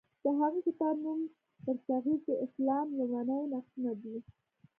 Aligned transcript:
د 0.23 0.25
هغه 0.39 0.59
کتاب 0.67 0.95
نوم 1.03 1.19
برصغیر 1.65 2.19
کې 2.25 2.33
اسلام 2.45 2.87
لومړني 2.99 3.41
نقشونه 3.53 3.91
دی. 4.01 4.15